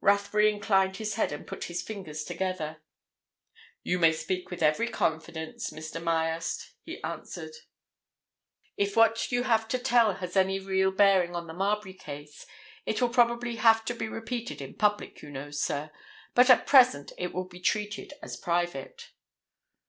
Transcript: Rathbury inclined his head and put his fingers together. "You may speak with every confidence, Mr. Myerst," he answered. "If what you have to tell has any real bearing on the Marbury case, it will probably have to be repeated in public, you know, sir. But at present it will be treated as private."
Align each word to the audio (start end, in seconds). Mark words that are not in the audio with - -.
Rathbury 0.00 0.50
inclined 0.52 0.96
his 0.96 1.14
head 1.14 1.30
and 1.30 1.46
put 1.46 1.66
his 1.66 1.82
fingers 1.82 2.24
together. 2.24 2.82
"You 3.84 4.00
may 4.00 4.12
speak 4.12 4.50
with 4.50 4.60
every 4.60 4.88
confidence, 4.88 5.70
Mr. 5.70 6.02
Myerst," 6.02 6.72
he 6.82 7.00
answered. 7.04 7.52
"If 8.76 8.96
what 8.96 9.30
you 9.30 9.44
have 9.44 9.68
to 9.68 9.78
tell 9.78 10.14
has 10.14 10.36
any 10.36 10.58
real 10.58 10.90
bearing 10.90 11.36
on 11.36 11.46
the 11.46 11.54
Marbury 11.54 11.94
case, 11.94 12.44
it 12.86 13.00
will 13.00 13.08
probably 13.10 13.54
have 13.54 13.84
to 13.84 13.94
be 13.94 14.08
repeated 14.08 14.60
in 14.60 14.74
public, 14.74 15.22
you 15.22 15.30
know, 15.30 15.52
sir. 15.52 15.92
But 16.34 16.50
at 16.50 16.66
present 16.66 17.12
it 17.16 17.32
will 17.32 17.46
be 17.46 17.60
treated 17.60 18.14
as 18.20 18.36
private." 18.36 19.12